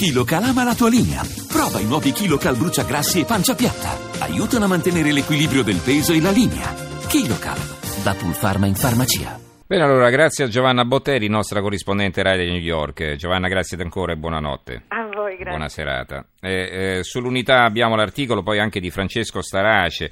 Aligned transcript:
KiloCal 0.00 0.44
ama 0.44 0.64
la 0.64 0.74
tua 0.74 0.88
linea. 0.88 1.20
Prova 1.46 1.78
i 1.78 1.84
nuovi 1.84 2.12
KiloCal 2.12 2.56
bruciagrassi 2.56 3.20
e 3.20 3.26
pancia 3.26 3.54
piatta. 3.54 4.24
Aiutano 4.24 4.64
a 4.64 4.68
mantenere 4.68 5.12
l'equilibrio 5.12 5.62
del 5.62 5.76
peso 5.76 6.14
e 6.14 6.22
la 6.22 6.30
linea. 6.30 6.72
KiloCal, 7.06 7.58
da 8.02 8.14
Pulpharma 8.14 8.64
in 8.64 8.76
farmacia. 8.76 9.38
Bene, 9.66 9.82
allora, 9.82 10.08
grazie 10.08 10.44
a 10.44 10.48
Giovanna 10.48 10.86
Botteri, 10.86 11.28
nostra 11.28 11.60
corrispondente 11.60 12.22
Rai 12.22 12.46
di 12.46 12.50
New 12.50 12.62
York. 12.62 13.16
Giovanna, 13.16 13.48
grazie 13.48 13.76
ancora 13.76 14.12
e 14.12 14.16
buonanotte. 14.16 14.84
A 14.88 15.02
voi, 15.12 15.34
grazie. 15.34 15.50
Buona 15.50 15.68
serata. 15.68 16.24
Eh, 16.40 16.96
eh, 16.96 17.02
sull'unità 17.02 17.64
abbiamo 17.64 17.94
l'articolo 17.94 18.42
poi 18.42 18.58
anche 18.58 18.80
di 18.80 18.88
Francesco 18.88 19.42
Starace 19.42 20.10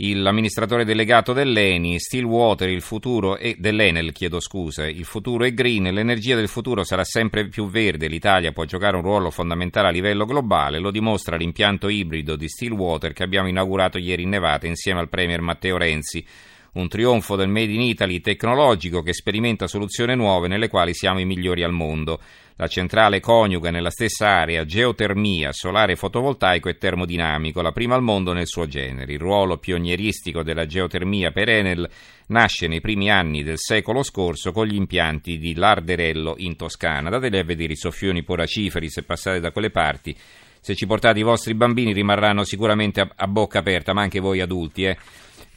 l'amministratore 0.00 0.86
delegato 0.86 1.34
dell'ENI, 1.34 1.98
Stillwater, 1.98 2.70
il 2.70 2.80
futuro 2.80 3.36
è, 3.36 3.54
dell'Enel, 3.58 4.12
chiedo 4.12 4.40
scusa, 4.40 4.88
il 4.88 5.04
futuro 5.04 5.44
è 5.44 5.52
green, 5.52 5.92
l'energia 5.92 6.36
del 6.36 6.48
futuro 6.48 6.84
sarà 6.84 7.04
sempre 7.04 7.48
più 7.48 7.68
verde, 7.68 8.08
l'Italia 8.08 8.52
può 8.52 8.64
giocare 8.64 8.96
un 8.96 9.02
ruolo 9.02 9.30
fondamentale 9.30 9.88
a 9.88 9.90
livello 9.90 10.24
globale, 10.24 10.78
lo 10.78 10.90
dimostra 10.90 11.36
l'impianto 11.36 11.88
ibrido 11.88 12.36
di 12.36 12.48
Stillwater 12.48 13.12
che 13.12 13.24
abbiamo 13.24 13.48
inaugurato 13.48 13.98
ieri 13.98 14.22
in 14.22 14.30
Nevada 14.30 14.66
insieme 14.66 15.00
al 15.00 15.10
Premier 15.10 15.42
Matteo 15.42 15.76
Renzi. 15.76 16.24
Un 16.72 16.86
trionfo 16.86 17.34
del 17.34 17.48
Made 17.48 17.72
in 17.72 17.80
Italy 17.80 18.20
tecnologico 18.20 19.02
che 19.02 19.12
sperimenta 19.12 19.66
soluzioni 19.66 20.14
nuove 20.14 20.46
nelle 20.46 20.68
quali 20.68 20.94
siamo 20.94 21.18
i 21.18 21.24
migliori 21.24 21.64
al 21.64 21.72
mondo. 21.72 22.20
La 22.54 22.68
centrale 22.68 23.18
coniuga 23.18 23.72
nella 23.72 23.90
stessa 23.90 24.28
area 24.28 24.64
geotermia, 24.64 25.50
solare 25.50 25.96
fotovoltaico 25.96 26.68
e 26.68 26.76
termodinamico, 26.76 27.60
la 27.60 27.72
prima 27.72 27.96
al 27.96 28.02
mondo 28.02 28.32
nel 28.32 28.46
suo 28.46 28.68
genere. 28.68 29.14
Il 29.14 29.18
ruolo 29.18 29.56
pionieristico 29.56 30.44
della 30.44 30.66
geotermia 30.66 31.32
per 31.32 31.48
Enel 31.48 31.90
nasce 32.28 32.68
nei 32.68 32.80
primi 32.80 33.10
anni 33.10 33.42
del 33.42 33.58
secolo 33.58 34.04
scorso 34.04 34.52
con 34.52 34.66
gli 34.66 34.76
impianti 34.76 35.38
di 35.38 35.54
Larderello 35.54 36.34
in 36.36 36.54
Toscana. 36.54 37.10
Datevi 37.10 37.38
a 37.38 37.44
vedere 37.44 37.72
i 37.72 37.76
soffioni 37.76 38.22
poraciferi 38.22 38.88
se 38.88 39.02
passate 39.02 39.40
da 39.40 39.50
quelle 39.50 39.70
parti. 39.70 40.16
Se 40.60 40.76
ci 40.76 40.86
portate 40.86 41.18
i 41.18 41.22
vostri 41.22 41.54
bambini 41.54 41.92
rimarranno 41.92 42.44
sicuramente 42.44 43.00
a, 43.00 43.10
a 43.16 43.26
bocca 43.26 43.58
aperta, 43.58 43.92
ma 43.92 44.02
anche 44.02 44.20
voi 44.20 44.40
adulti, 44.40 44.84
eh 44.84 44.96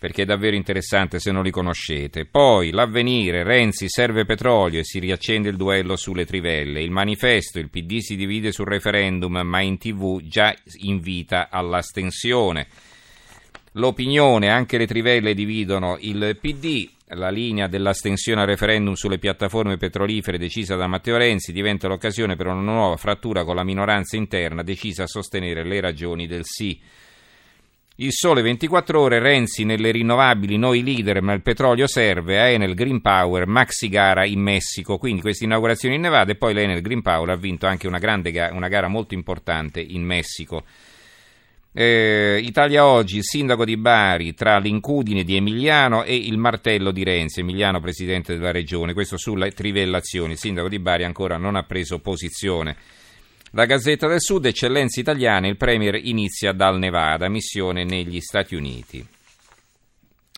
perché 0.04 0.24
è 0.24 0.26
davvero 0.26 0.58
interessante 0.58 1.18
se 1.18 1.32
non 1.32 1.44
li 1.44 1.50
conoscete. 1.50 2.26
Poi 2.26 2.72
l'avvenire, 2.72 3.44
Renzi 3.44 3.88
serve 3.88 4.26
petrolio 4.26 4.82
e 4.82 4.84
si 4.84 5.00
riaccende 5.00 5.48
il 5.48 5.56
duello 5.56 5.96
sulle 5.96 6.26
trivelle. 6.26 6.82
Il 6.82 6.92
manifesto, 6.92 7.58
il 7.58 7.70
PD 7.70 8.00
si 8.00 8.18
divide 8.18 8.52
sul 8.52 8.66
referendum, 8.66 9.40
ma 9.46 9.62
in 9.62 9.78
tv 9.78 10.20
già 10.24 10.54
invita 10.80 11.48
all'astensione. 11.50 12.68
L'opinione, 13.76 14.50
anche 14.50 14.78
le 14.78 14.88
trivelle 14.88 15.34
dividono 15.34 15.96
il 16.02 16.38
PD. 16.38 16.90
La 17.16 17.30
linea 17.30 17.68
dell'astensione 17.68 18.42
al 18.42 18.48
referendum 18.48 18.96
sulle 18.96 19.20
piattaforme 19.20 19.78
petrolifere 19.78 20.38
decisa 20.38 20.76
da 20.76 20.86
Matteo 20.86 21.16
Renzi 21.16 21.54
diventa 21.54 21.88
l'occasione 21.88 22.36
per 22.36 22.48
una 22.48 22.60
nuova 22.60 22.98
frattura 22.98 23.46
con 23.46 23.56
la 23.56 23.64
minoranza 23.64 24.18
interna 24.18 24.64
decisa 24.64 25.04
a 25.04 25.08
sostenere 25.08 25.64
le 25.64 25.80
ragioni 25.80 26.28
del 26.28 26.44
sì. 26.44 26.78
Il 27.98 28.12
sole 28.12 28.42
24 28.42 29.00
ore, 29.00 29.20
Renzi 29.20 29.66
nelle 29.66 29.92
rinnovabili, 29.92 30.58
noi 30.58 30.84
leader, 30.84 31.22
ma 31.22 31.34
il 31.34 31.44
petrolio 31.44 31.86
serve, 31.86 32.40
a 32.40 32.48
Enel 32.48 32.74
Green 32.74 33.02
Power, 33.02 33.46
maxi 33.46 33.88
gara 33.88 34.26
in 34.26 34.40
Messico, 34.40 34.98
quindi 34.98 35.22
queste 35.22 35.44
inaugurazioni 35.44 35.94
in 35.94 36.02
Nevada 36.02 36.32
e 36.32 36.36
poi 36.36 36.56
l'Enel 36.56 36.82
Green 36.82 37.04
Power 37.04 37.30
ha 37.30 37.36
vinto 37.36 37.68
anche 37.68 37.86
una, 37.86 38.00
grande 38.00 38.32
ga- 38.32 38.50
una 38.52 38.68
gara 38.68 38.88
molto 38.88 39.14
importante 39.14 39.80
in 39.80 40.02
Messico. 40.02 40.64
Eh, 41.72 42.40
Italia 42.44 42.84
Oggi, 42.84 43.18
il 43.18 43.24
sindaco 43.24 43.64
di 43.64 43.78
Bari 43.78 44.34
tra 44.34 44.58
l'incudine 44.58 45.24
di 45.24 45.36
Emiliano 45.36 46.02
e 46.02 46.16
il 46.16 46.40
martello 46.40 46.90
di 46.90 47.04
Renzi, 47.04 47.42
Emiliano 47.42 47.80
presidente 47.80 48.34
della 48.34 48.52
regione, 48.52 48.94
questo 48.94 49.18
sulle 49.18 49.52
trivellazioni, 49.52 50.32
il 50.32 50.40
sindaco 50.40 50.68
di 50.68 50.80
Bari 50.80 51.04
ancora 51.04 51.38
non 51.38 51.56
ha 51.56 51.62
preso 51.62 52.00
posizione. 52.00 52.76
La 53.56 53.66
Gazzetta 53.66 54.08
del 54.08 54.20
Sud, 54.20 54.48
eccellenze 54.48 55.00
italiane, 55.00 55.48
il 55.48 55.58
Premier 55.58 55.94
inizia 55.94 56.54
dal 56.54 56.80
Nevada, 56.80 57.30
missione 57.30 57.84
negli 57.84 58.20
Stati 58.20 58.56
Uniti. 58.56 59.06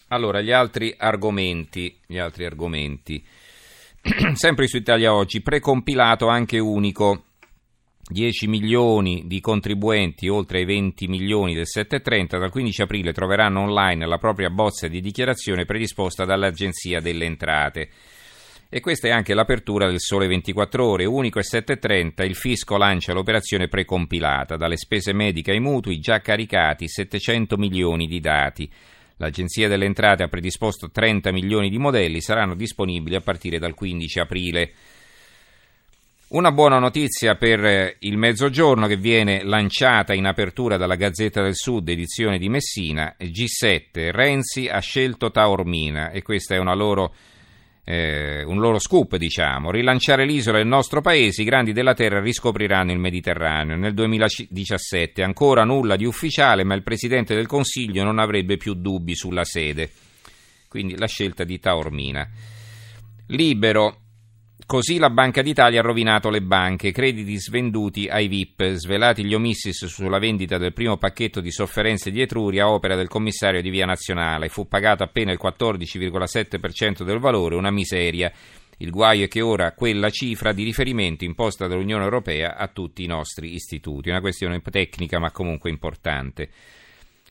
Allora, 0.10 0.42
gli 0.42 0.52
altri 0.52 0.94
argomenti, 0.98 1.98
gli 2.06 2.18
altri 2.18 2.44
argomenti. 2.44 3.26
sempre 4.34 4.68
su 4.68 4.76
Italia 4.76 5.14
Oggi, 5.14 5.40
precompilato 5.40 6.28
anche 6.28 6.60
unico. 6.60 7.24
10 8.06 8.48
milioni 8.48 9.24
di 9.28 9.40
contribuenti, 9.40 10.28
oltre 10.28 10.58
ai 10.58 10.66
20 10.66 11.08
milioni 11.08 11.56
del 11.56 11.68
730, 11.68 12.38
dal 12.38 12.52
15 12.52 12.82
aprile 12.82 13.14
troveranno 13.14 13.62
online 13.62 14.06
la 14.06 14.18
propria 14.18 14.50
bozza 14.50 14.90
di 14.90 15.00
dichiarazione 15.00 15.64
predisposta 15.64 16.26
dall'Agenzia 16.26 17.00
delle 17.00 17.24
Entrate. 17.24 17.90
E 18.76 18.82
questa 18.82 19.08
è 19.08 19.12
anche 19.12 19.34
l'apertura 19.34 19.88
del 19.88 20.02
Sole 20.02 20.28
24 20.28 20.86
Ore, 20.86 21.06
unico 21.06 21.40
e 21.40 21.44
7.30, 21.44 22.26
il 22.26 22.36
fisco 22.36 22.76
lancia 22.76 23.14
l'operazione 23.14 23.70
precompilata, 23.70 24.58
dalle 24.58 24.76
spese 24.76 25.14
mediche 25.14 25.52
ai 25.52 25.62
mutui 25.62 26.00
già 26.00 26.20
caricati 26.20 26.90
700 26.90 27.56
milioni 27.56 28.06
di 28.06 28.20
dati. 28.20 28.70
L'Agenzia 29.16 29.70
delle 29.70 29.86
Entrate 29.86 30.24
ha 30.24 30.28
predisposto 30.28 30.92
30 30.92 31.32
milioni 31.32 31.70
di 31.70 31.78
modelli, 31.78 32.20
saranno 32.20 32.54
disponibili 32.54 33.16
a 33.16 33.22
partire 33.22 33.60
dal 33.60 33.74
15 33.74 34.20
aprile. 34.20 34.72
Una 36.28 36.52
buona 36.52 36.78
notizia 36.78 37.36
per 37.36 37.96
il 38.00 38.18
Mezzogiorno 38.18 38.88
che 38.88 38.98
viene 38.98 39.42
lanciata 39.46 40.14
in 40.14 40.26
apertura 40.26 40.76
dalla 40.76 40.96
Gazzetta 40.96 41.42
del 41.42 41.56
Sud, 41.56 41.88
edizione 41.88 42.38
di 42.38 42.50
Messina, 42.50 43.16
G7, 43.18 44.12
Renzi 44.12 44.68
ha 44.68 44.80
scelto 44.80 45.32
Taormina 45.32 46.10
e 46.10 46.22
questa 46.24 46.56
è 46.56 46.58
una 46.58 46.76
loro 46.76 47.14
eh, 47.88 48.44
un 48.44 48.60
loro 48.60 48.80
scoop, 48.80 49.16
diciamo. 49.16 49.70
Rilanciare 49.70 50.26
l'isola 50.26 50.58
e 50.58 50.62
il 50.62 50.68
nostro 50.68 51.02
paese, 51.02 51.44
i 51.44 51.46
grandi 51.46 51.72
della 51.72 51.94
terra 51.94 52.20
riscopriranno 52.20 52.92
il 52.92 52.98
Mediterraneo. 52.98 53.78
Nel 53.78 53.94
2017 53.94 55.22
ancora 55.22 55.64
nulla 55.64 55.96
di 55.96 56.06
ufficiale, 56.06 56.64
ma 56.64 56.74
il 56.74 56.84
Presidente 56.84 57.36
del 57.36 57.46
Consiglio 57.46 58.04
non 58.04 58.18
avrebbe 58.18 58.58
più 58.58 58.74
dubbi 58.74 59.16
sulla 59.16 59.46
sede. 59.46 59.92
Quindi 60.68 60.98
la 60.98 61.08
scelta 61.08 61.44
di 61.44 61.60
Taormina. 61.60 62.28
Libero. 63.28 64.00
Così 64.68 64.98
la 64.98 65.12
Banca 65.12 65.44
d'Italia 65.44 65.80
ha 65.80 65.84
rovinato 65.84 66.32
le 66.32 66.42
banche, 66.42 66.92
crediti 66.92 67.38
svenduti 67.38 68.08
ai 68.08 68.28
VIP, 68.28 68.72
svelati 68.72 69.24
gli 69.24 69.36
omissis 69.36 69.86
sulla 69.86 70.18
vendita 70.18 70.58
del 70.58 70.74
primo 70.74 70.98
pacchetto 70.98 71.40
di 71.40 71.52
sofferenze 71.52 72.10
di 72.10 72.20
Etruria, 72.20 72.68
opera 72.68 72.96
del 72.96 73.08
commissario 73.08 73.62
di 73.62 73.70
Via 73.70 73.86
Nazionale. 73.86 74.50
Fu 74.50 74.68
pagato 74.68 75.04
appena 75.04 75.32
il 75.32 75.40
14,7% 75.40 77.04
del 77.04 77.20
valore, 77.20 77.54
una 77.54 77.70
miseria. 77.70 78.32
Il 78.78 78.90
guaio 78.90 79.26
è 79.26 79.28
che 79.28 79.42
ora 79.42 79.72
quella 79.74 80.10
cifra 80.10 80.52
di 80.52 80.64
riferimento 80.64 81.24
imposta 81.26 81.68
dall'Unione 81.68 82.04
Europea 82.04 82.58
a 82.58 82.68
tutti 82.68 83.04
i 83.04 83.08
nostri 83.08 83.54
istituti. 83.54 84.10
Una 84.10 84.20
questione 84.20 84.60
tecnica 84.62 85.20
ma 85.20 85.30
comunque 85.30 85.70
importante 85.70 86.50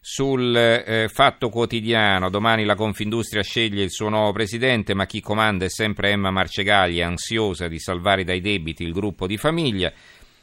sul 0.07 0.55
eh, 0.55 1.09
Fatto 1.11 1.49
Quotidiano. 1.49 2.29
Domani 2.29 2.67
la 2.67 2.75
Confindustria 2.75 3.43
sceglie 3.43 3.83
il 3.83 3.91
suo 3.91 4.11
nuovo 4.11 4.33
presidente, 4.33 4.93
ma 4.93 5.07
chi 5.07 5.23
comanda 5.23 5.65
è 5.65 5.71
sempre 5.71 6.11
Emma 6.11 6.31
Marcegaglia, 6.31 7.07
ansiosa 7.07 7.69
di 7.69 7.79
salvare 7.79 8.23
dai 8.23 8.43
debiti 8.43 8.85
il 8.85 8.93
gruppo 8.93 9.27
di 9.27 9.39
famiglia. 9.39 9.91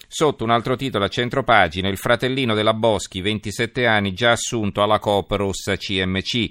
Sotto 0.07 0.43
un 0.43 0.49
altro 0.49 0.75
titolo 0.75 1.05
a 1.05 1.09
centropagina, 1.09 1.89
il 1.89 1.97
fratellino 1.97 2.55
della 2.55 2.73
Boschi, 2.73 3.21
27 3.21 3.85
anni, 3.85 4.13
già 4.13 4.31
assunto 4.31 4.81
alla 4.81 4.97
Coop 4.97 5.29
Rossa 5.29 5.77
CMC. 5.77 6.49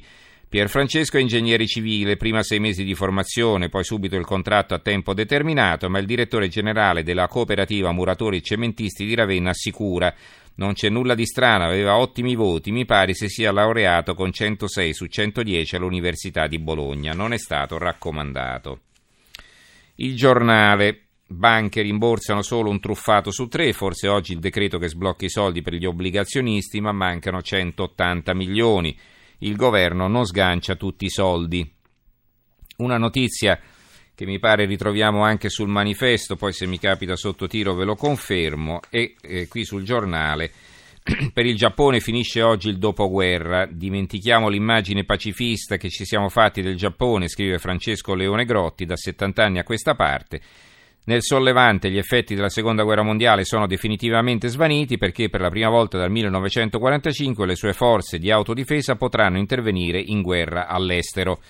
Pierfrancesco 0.50 1.16
è 1.16 1.21
ingegnere 1.21 1.65
civile, 1.65 2.16
prima 2.16 2.43
sei 2.43 2.59
mesi 2.59 2.83
di 2.83 2.97
formazione, 2.97 3.69
poi 3.69 3.84
subito 3.84 4.16
il 4.16 4.25
contratto 4.25 4.75
a 4.75 4.81
tempo 4.81 5.15
determinato, 5.15 5.88
ma 5.88 6.00
il 6.00 6.06
direttore 6.06 6.49
generale 6.49 7.05
della 7.05 7.28
cooperativa 7.28 7.93
Muratori 7.93 8.38
e 8.38 8.43
Cementisti 8.43 9.06
di 9.06 9.15
Ravenna 9.15 9.50
assicura 9.50 10.12
non 10.56 10.72
c'è 10.72 10.89
nulla 10.89 11.15
di 11.15 11.25
strano, 11.25 11.66
aveva 11.66 11.99
ottimi 11.99 12.34
voti, 12.34 12.72
mi 12.72 12.84
pare 12.84 13.15
si 13.15 13.28
sia 13.28 13.53
laureato 13.53 14.15
con 14.15 14.33
106 14.33 14.93
su 14.93 15.06
110 15.06 15.77
all'Università 15.77 16.49
di 16.49 16.59
Bologna, 16.59 17.12
non 17.12 17.33
è 17.33 17.39
stato 17.39 17.78
raccomandato. 17.78 18.81
Il 19.97 20.16
giornale. 20.16 21.05
Banche 21.31 21.83
rimborsano 21.83 22.43
solo 22.43 22.71
un 22.71 22.81
truffato 22.81 23.31
su 23.31 23.47
tre, 23.47 23.72
forse 23.72 24.09
oggi 24.09 24.33
il 24.33 24.41
decreto 24.41 24.78
che 24.78 24.89
sblocca 24.89 25.27
i 25.27 25.30
soldi 25.30 25.63
per 25.63 25.74
gli 25.74 25.86
obbligazionisti, 25.86 26.80
ma 26.80 26.91
mancano 26.91 27.41
180 27.41 28.34
milioni. 28.34 28.98
Il 29.41 29.57
governo 29.57 30.07
non 30.07 30.27
sgancia 30.27 30.75
tutti 30.75 31.07
i 31.07 31.10
soldi. 31.10 31.69
Una 32.78 32.98
notizia 32.98 33.59
che 34.15 34.27
mi 34.27 34.39
pare 34.39 34.66
ritroviamo 34.66 35.22
anche 35.22 35.48
sul 35.48 35.69
manifesto, 35.69 36.37
poi 36.37 36.53
se 36.53 36.66
mi 36.66 36.78
capita 36.78 37.16
sotto 37.16 37.47
tiro 37.47 37.75
ve 37.75 37.84
lo 37.84 37.97
confermo, 37.97 38.81
e 38.91 39.15
eh, 39.22 39.48
qui 39.48 39.65
sul 39.65 39.83
giornale. 39.83 40.51
Per 41.33 41.47
il 41.47 41.57
Giappone 41.57 42.01
finisce 42.01 42.42
oggi 42.42 42.69
il 42.69 42.78
dopoguerra, 42.78 43.66
dimentichiamo 43.66 44.48
l'immagine 44.48 45.04
pacifista 45.04 45.78
che 45.78 45.89
ci 45.89 46.04
siamo 46.04 46.28
fatti 46.28 46.60
del 46.60 46.77
Giappone, 46.77 47.28
scrive 47.28 47.57
Francesco 47.57 48.15
Leone 48.15 48.45
Grotti, 48.45 48.84
da 48.84 48.97
70 48.97 49.43
anni 49.43 49.59
a 49.59 49.65
questa 49.65 49.95
parte. 49.95 50.43
Nel 51.04 51.22
sollevante 51.22 51.91
gli 51.91 51.97
effetti 51.97 52.34
della 52.34 52.50
seconda 52.50 52.82
guerra 52.82 53.02
mondiale 53.02 53.44
sono 53.44 53.66
definitivamente 53.66 54.48
svaniti 54.48 54.98
perché 54.98 55.30
per 55.30 55.41
la 55.41 55.48
prima 55.48 55.70
volta 55.70 55.97
dal 55.97 56.10
1945 56.10 57.47
le 57.47 57.56
sue 57.56 57.72
forze 57.72 58.18
di 58.18 58.30
autodifesa 58.30 58.97
potranno 58.97 59.38
intervenire 59.38 59.98
in 59.98 60.20
guerra 60.20 60.66
all'estero. 60.66 61.41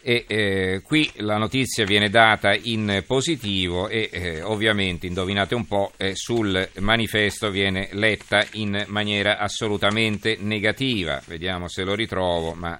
E 0.00 0.24
eh, 0.28 0.82
qui 0.84 1.10
la 1.16 1.38
notizia 1.38 1.84
viene 1.84 2.08
data 2.08 2.54
in 2.54 3.02
positivo 3.06 3.88
e 3.88 4.08
eh, 4.12 4.42
ovviamente, 4.42 5.06
indovinate 5.06 5.54
un 5.54 5.66
po', 5.66 5.92
eh, 5.96 6.14
sul 6.14 6.68
manifesto 6.78 7.50
viene 7.50 7.88
letta 7.92 8.46
in 8.52 8.84
maniera 8.88 9.38
assolutamente 9.38 10.36
negativa. 10.38 11.20
Vediamo 11.26 11.68
se 11.68 11.82
lo 11.82 11.94
ritrovo, 11.94 12.54
ma 12.54 12.78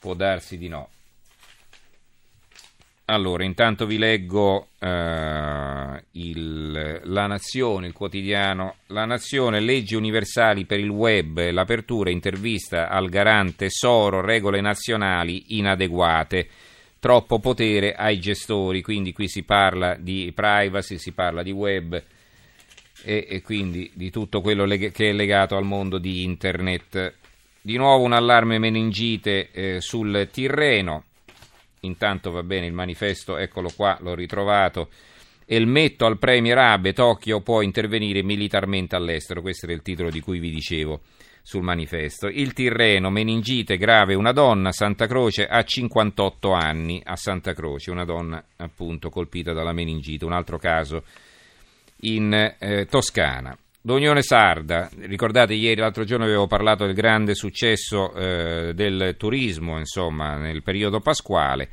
può 0.00 0.14
darsi 0.14 0.58
di 0.58 0.68
no. 0.68 0.88
Allora, 3.12 3.44
intanto 3.44 3.84
vi 3.84 3.98
leggo 3.98 4.68
eh, 4.78 6.02
il, 6.12 7.00
La 7.04 7.26
Nazione, 7.26 7.86
il 7.86 7.92
quotidiano. 7.92 8.76
La 8.86 9.04
Nazione, 9.04 9.60
leggi 9.60 9.94
universali 9.94 10.64
per 10.64 10.80
il 10.80 10.88
web, 10.88 11.50
l'apertura, 11.50 12.08
intervista 12.08 12.88
al 12.88 13.10
garante 13.10 13.68
Soro, 13.68 14.22
regole 14.22 14.62
nazionali 14.62 15.58
inadeguate, 15.58 16.48
troppo 16.98 17.38
potere 17.38 17.92
ai 17.92 18.18
gestori, 18.18 18.80
quindi 18.80 19.12
qui 19.12 19.28
si 19.28 19.42
parla 19.42 19.94
di 19.96 20.32
privacy, 20.34 20.96
si 20.96 21.12
parla 21.12 21.42
di 21.42 21.50
web 21.50 22.02
e, 23.04 23.26
e 23.28 23.42
quindi 23.42 23.90
di 23.92 24.10
tutto 24.10 24.40
quello 24.40 24.64
leg- 24.64 24.90
che 24.90 25.10
è 25.10 25.12
legato 25.12 25.58
al 25.58 25.64
mondo 25.64 25.98
di 25.98 26.22
internet. 26.22 27.12
Di 27.60 27.76
nuovo 27.76 28.04
un 28.04 28.14
allarme 28.14 28.58
meningite 28.58 29.50
eh, 29.50 29.80
sul 29.82 30.30
Tirreno 30.32 31.04
Intanto 31.84 32.30
va 32.30 32.44
bene 32.44 32.66
il 32.66 32.72
manifesto, 32.72 33.36
eccolo 33.36 33.68
qua, 33.74 33.98
l'ho 34.00 34.14
ritrovato. 34.14 34.88
Elmetto 35.44 36.06
al 36.06 36.16
Premier 36.16 36.56
Abe, 36.56 36.92
Tokyo 36.92 37.40
può 37.40 37.60
intervenire 37.60 38.22
militarmente 38.22 38.94
all'estero. 38.94 39.40
Questo 39.42 39.66
era 39.66 39.74
il 39.74 39.82
titolo 39.82 40.08
di 40.08 40.20
cui 40.20 40.38
vi 40.38 40.50
dicevo 40.50 41.00
sul 41.42 41.64
manifesto. 41.64 42.28
Il 42.28 42.52
Tirreno, 42.52 43.10
meningite 43.10 43.76
grave, 43.78 44.14
una 44.14 44.30
donna, 44.30 44.70
Santa 44.70 45.08
Croce, 45.08 45.48
a 45.48 45.64
58 45.64 46.52
anni, 46.52 47.02
a 47.04 47.16
Santa 47.16 47.52
Croce, 47.52 47.90
una 47.90 48.04
donna 48.04 48.44
appunto 48.58 49.10
colpita 49.10 49.52
dalla 49.52 49.72
meningite. 49.72 50.24
Un 50.24 50.34
altro 50.34 50.58
caso 50.58 51.02
in 52.02 52.32
eh, 52.32 52.86
Toscana. 52.88 53.58
L'Unione 53.84 54.22
Sarda, 54.22 54.88
ricordate 55.00 55.54
ieri, 55.54 55.80
l'altro 55.80 56.04
giorno 56.04 56.24
avevo 56.24 56.46
parlato 56.46 56.86
del 56.86 56.94
grande 56.94 57.34
successo 57.34 58.14
eh, 58.14 58.72
del 58.74 59.16
turismo, 59.18 59.76
insomma, 59.76 60.36
nel 60.36 60.62
periodo 60.62 61.00
pasquale. 61.00 61.68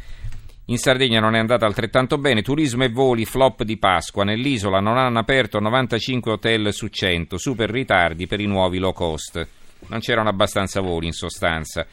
In 0.65 0.79
Sardegna 0.79 1.19
non 1.19 1.35
è 1.35 1.39
andata 1.39 1.67
altrettanto 1.67 2.17
bene, 2.17 2.41
turismo 2.41 2.83
e 2.83 2.89
voli 2.89 3.25
flop 3.25 3.61
di 3.61 3.77
Pasqua, 3.77 4.23
nell'isola 4.23 4.79
non 4.79 4.97
hanno 4.97 5.19
aperto 5.19 5.59
95 5.59 6.31
hotel 6.31 6.73
su 6.73 6.87
100, 6.87 7.37
super 7.37 7.69
ritardi 7.69 8.25
per 8.25 8.39
i 8.39 8.47
nuovi 8.47 8.79
low 8.79 8.93
cost. 8.93 9.47
Non 9.87 9.99
c'erano 9.99 10.29
abbastanza 10.29 10.81
voli 10.81 11.05
in 11.05 11.13
sostanza. 11.13 11.85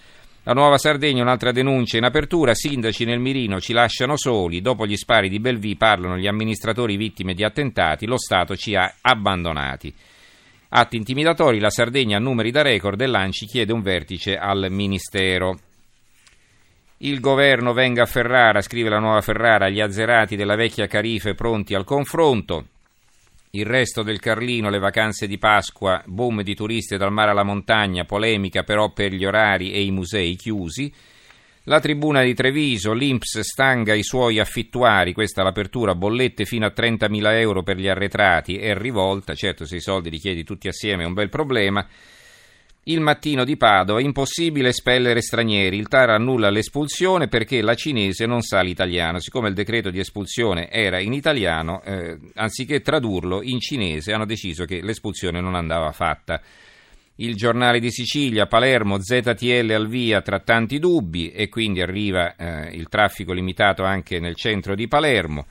La 0.47 0.53
Nuova 0.53 0.79
Sardegna, 0.79 1.23
un'altra 1.23 1.51
denuncia 1.51 1.97
in 1.97 2.05
apertura, 2.05 2.55
sindaci 2.55 3.05
nel 3.05 3.19
mirino 3.19 3.61
ci 3.61 3.73
lasciano 3.73 4.17
soli, 4.17 4.61
dopo 4.61 4.87
gli 4.87 4.95
spari 4.95 5.29
di 5.29 5.41
Belvì 5.41 5.75
parlano 5.75 6.17
gli 6.17 6.29
amministratori 6.29 6.97
vittime 6.97 7.35
di 7.35 7.43
attentati, 7.43 8.07
lo 8.07 8.17
Stato 8.17 8.55
ci 8.55 8.77
ha 8.77 8.95
abbandonati. 9.01 9.93
Atti 10.69 10.97
intimidatori, 10.97 11.59
la 11.59 11.71
Sardegna 11.71 12.19
a 12.19 12.21
numeri 12.21 12.53
da 12.53 12.63
record 12.63 13.01
e 13.01 13.09
l'Anci 13.09 13.47
chiede 13.47 13.73
un 13.73 13.83
vertice 13.83 14.37
al 14.37 14.69
Ministero. 14.71 15.59
Il 16.99 17.19
governo 17.19 17.73
venga 17.73 18.03
a 18.03 18.07
Ferrara, 18.07 18.61
scrive 18.61 18.89
la 18.89 19.01
nuova 19.01 19.23
Ferrara, 19.23 19.69
gli 19.69 19.81
azzerati 19.81 20.37
della 20.37 20.55
vecchia 20.55 20.87
Carife 20.87 21.35
pronti 21.35 21.75
al 21.75 21.83
confronto. 21.83 22.67
Il 23.57 23.65
resto 23.65 24.03
del 24.03 24.21
Carlino, 24.21 24.69
le 24.69 24.79
vacanze 24.79 25.27
di 25.27 25.39
Pasqua, 25.39 26.03
boom 26.05 26.43
di 26.43 26.55
turisti 26.55 26.99
dal 26.99 27.11
mare 27.11 27.31
alla 27.31 27.43
montagna, 27.43 28.05
polemica 28.05 28.65
però 28.65 28.93
per 28.93 29.15
gli 29.15 29.25
orari 29.25 29.73
e 29.73 29.83
i 29.83 29.91
musei 29.91 30.37
chiusi. 30.37 30.93
La 31.63 31.81
tribuna 31.81 32.23
di 32.23 32.35
Treviso, 32.35 32.93
l'Inps 32.93 33.41
stanga 33.41 33.95
i 33.95 34.03
suoi 34.03 34.41
affittuari, 34.41 35.15
questa 35.15 35.41
è 35.41 35.45
l'apertura, 35.45 35.95
bollette 35.95 36.45
fino 36.45 36.67
a 36.67 36.73
30.000 36.77 37.33
euro 37.39 37.63
per 37.63 37.79
gli 37.79 37.89
arretrati 37.89 38.59
e 38.59 38.79
rivolta, 38.79 39.35
certo 39.35 39.65
se 39.65 39.77
i 39.77 39.81
soldi 39.81 40.11
li 40.11 40.19
chiedi 40.19 40.45
tutti 40.45 40.69
assieme 40.69 41.05
è 41.05 41.07
un 41.07 41.15
bel 41.15 41.31
problema. 41.31 41.87
Il 42.89 43.01
mattino 43.01 43.43
di 43.43 43.57
Padova, 43.57 44.01
impossibile 44.01 44.69
espellere 44.69 45.21
stranieri, 45.21 45.77
il 45.77 45.89
TAR 45.89 46.11
annulla 46.11 46.51
l'espulsione 46.51 47.27
perché 47.27 47.61
la 47.61 47.75
cinese 47.75 48.27
non 48.27 48.43
sa 48.43 48.61
l'italiano, 48.61 49.19
siccome 49.19 49.49
il 49.49 49.55
decreto 49.55 49.91
di 49.91 49.99
espulsione 49.99 50.71
era 50.71 51.01
in 51.01 51.13
italiano, 51.13 51.83
eh, 51.83 52.17
anziché 52.35 52.83
tradurlo 52.83 53.43
in 53.43 53.59
cinese 53.59 54.13
hanno 54.13 54.25
deciso 54.25 54.67
che 54.67 54.83
l'espulsione 54.83 55.41
non 55.41 55.57
andava 55.57 55.91
fatta. 55.91 56.41
Il 57.17 57.35
giornale 57.35 57.81
di 57.81 57.91
Sicilia, 57.91 58.47
Palermo, 58.47 59.03
ZTL 59.03 59.69
al 59.73 59.89
via 59.89 60.23
tra 60.23 60.39
tanti 60.39 60.79
dubbi 60.79 61.33
e 61.33 61.49
quindi 61.49 61.81
arriva 61.81 62.37
eh, 62.37 62.69
il 62.77 62.87
traffico 62.89 63.33
limitato 63.33 63.83
anche 63.83 64.21
nel 64.21 64.37
centro 64.37 64.77
di 64.77 64.87
Palermo. 64.87 65.47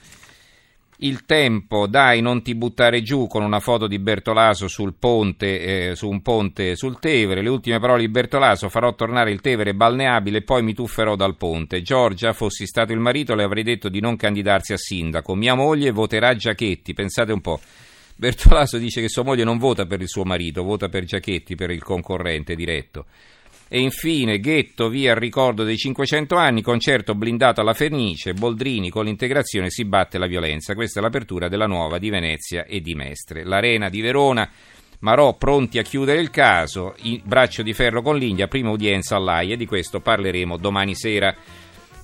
Il 0.99 1.25
tempo, 1.25 1.87
dai, 1.87 2.21
non 2.21 2.41
ti 2.41 2.55
buttare 2.55 3.01
giù 3.01 3.27
con 3.27 3.43
una 3.43 3.59
foto 3.59 3.85
di 3.85 3.99
Bertolaso 3.99 4.69
sul 4.69 4.93
ponte, 4.97 5.89
eh, 5.89 5.95
su 5.95 6.07
un 6.07 6.21
ponte 6.21 6.77
sul 6.77 6.99
Tevere. 6.99 7.41
Le 7.41 7.49
ultime 7.49 7.79
parole 7.79 7.99
di 7.99 8.07
Bertolaso: 8.07 8.69
farò 8.69 8.95
tornare 8.95 9.31
il 9.31 9.41
Tevere 9.41 9.73
balneabile 9.73 10.37
e 10.37 10.43
poi 10.43 10.63
mi 10.63 10.73
tufferò 10.73 11.17
dal 11.17 11.35
ponte. 11.35 11.81
Giorgia, 11.81 12.31
fossi 12.31 12.65
stato 12.65 12.93
il 12.93 12.99
marito, 12.99 13.35
le 13.35 13.43
avrei 13.43 13.63
detto 13.63 13.89
di 13.89 13.99
non 13.99 14.15
candidarsi 14.15 14.71
a 14.71 14.77
sindaco. 14.77 15.35
Mia 15.35 15.53
moglie 15.53 15.91
voterà 15.91 16.33
Giachetti. 16.33 16.93
Pensate 16.93 17.33
un 17.33 17.41
po'. 17.41 17.59
Bertolaso 18.15 18.77
dice 18.77 19.01
che 19.01 19.09
sua 19.09 19.23
moglie 19.23 19.43
non 19.43 19.57
vota 19.57 19.85
per 19.85 19.99
il 19.99 20.07
suo 20.07 20.23
marito, 20.23 20.63
vota 20.63 20.87
per 20.87 21.03
Giachetti, 21.03 21.55
per 21.55 21.71
il 21.71 21.83
concorrente 21.83 22.55
diretto. 22.55 23.07
E 23.67 23.79
infine 23.79 24.39
Ghetto 24.39 24.89
via 24.89 25.11
il 25.11 25.17
ricordo 25.17 25.63
dei 25.63 25.77
500 25.77 26.35
anni, 26.35 26.61
concerto 26.61 27.15
blindato 27.15 27.61
alla 27.61 27.73
Fenice, 27.73 28.33
Boldrini 28.33 28.89
con 28.89 29.05
l'integrazione 29.05 29.69
si 29.69 29.85
batte 29.85 30.17
la 30.17 30.27
violenza. 30.27 30.75
Questa 30.75 30.99
è 30.99 31.03
l'apertura 31.03 31.47
della 31.47 31.65
nuova 31.65 31.97
di 31.97 32.09
Venezia 32.09 32.65
e 32.65 32.81
di 32.81 32.93
Mestre. 32.93 33.43
L'Arena 33.43 33.89
di 33.89 34.01
Verona, 34.01 34.49
Marò 34.99 35.35
pronti 35.35 35.77
a 35.77 35.83
chiudere 35.83 36.19
il 36.19 36.29
caso, 36.29 36.95
braccio 37.23 37.61
di 37.61 37.73
ferro 37.73 38.01
con 38.01 38.17
l'India, 38.17 38.47
prima 38.47 38.71
udienza 38.71 39.15
all'AIA, 39.15 39.55
di 39.55 39.65
questo 39.65 39.99
parleremo 39.99 40.57
domani 40.57 40.95
sera. 40.95 41.35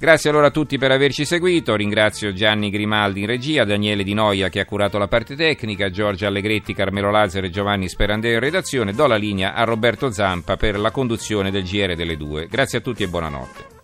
Grazie 0.01 0.31
allora 0.31 0.47
a 0.47 0.49
tutti 0.49 0.79
per 0.79 0.89
averci 0.89 1.25
seguito, 1.25 1.75
ringrazio 1.75 2.33
Gianni 2.33 2.71
Grimaldi 2.71 3.19
in 3.19 3.27
regia, 3.27 3.65
Daniele 3.65 4.03
Di 4.03 4.15
Noia 4.15 4.49
che 4.49 4.59
ha 4.59 4.65
curato 4.65 4.97
la 4.97 5.07
parte 5.07 5.35
tecnica, 5.35 5.91
Giorgia 5.91 6.25
Allegretti, 6.25 6.73
Carmelo 6.73 7.11
Lazzaro 7.11 7.45
e 7.45 7.51
Giovanni 7.51 7.87
Sperandeo 7.87 8.33
in 8.33 8.39
redazione, 8.39 8.93
do 8.93 9.05
la 9.05 9.15
linea 9.15 9.53
a 9.53 9.63
Roberto 9.63 10.09
Zampa 10.09 10.57
per 10.57 10.79
la 10.79 10.89
conduzione 10.89 11.51
del 11.51 11.61
GR 11.61 11.93
delle 11.93 12.17
due. 12.17 12.47
Grazie 12.47 12.79
a 12.79 12.81
tutti 12.81 13.03
e 13.03 13.09
buonanotte. 13.09 13.80